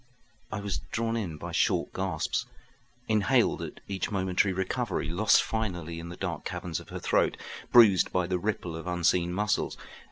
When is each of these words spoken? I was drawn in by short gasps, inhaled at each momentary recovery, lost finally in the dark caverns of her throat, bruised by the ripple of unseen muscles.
I 0.51 0.61
was 0.61 0.79
drawn 0.91 1.15
in 1.15 1.37
by 1.37 1.51
short 1.51 1.93
gasps, 1.93 2.47
inhaled 3.07 3.61
at 3.61 3.81
each 3.87 4.09
momentary 4.09 4.51
recovery, 4.51 5.07
lost 5.09 5.43
finally 5.43 5.99
in 5.99 6.09
the 6.09 6.17
dark 6.17 6.43
caverns 6.43 6.79
of 6.79 6.89
her 6.89 6.97
throat, 6.99 7.37
bruised 7.71 8.11
by 8.11 8.25
the 8.25 8.39
ripple 8.39 8.75
of 8.75 8.87
unseen 8.87 9.31
muscles. 9.31 9.77